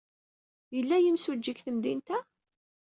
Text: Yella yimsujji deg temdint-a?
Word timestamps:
Yella 0.75 0.97
yimsujji 0.99 1.51
deg 1.53 1.59
temdint-a? 1.65 2.19